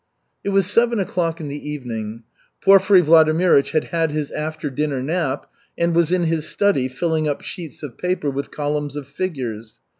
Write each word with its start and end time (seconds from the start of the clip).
It 0.43 0.49
was 0.49 0.65
seven 0.65 0.99
o'clock 0.99 1.39
in 1.39 1.47
the 1.47 1.69
evening. 1.69 2.23
Porfiry 2.65 3.03
Vladimirych 3.03 3.69
had 3.69 3.83
had 3.93 4.09
his 4.09 4.31
after 4.31 4.71
dinner 4.71 5.03
nap 5.03 5.45
and 5.77 5.93
was 5.93 6.11
in 6.11 6.23
his 6.23 6.49
study 6.49 6.87
filling 6.87 7.27
up 7.27 7.43
sheets 7.43 7.83
of 7.83 7.99
paper 7.99 8.31
with 8.31 8.49
columns 8.49 8.95
of 8.95 9.05
figures. 9.07 9.79